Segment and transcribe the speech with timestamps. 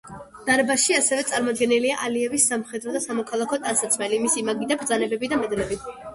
[0.45, 5.81] დარბაზში ასევე წარმოდგენილია ალიევის სამხედრო და სამოქალაქო ტანსაცმელი, მისი მაგიდა, ბრძანებები და მედლები.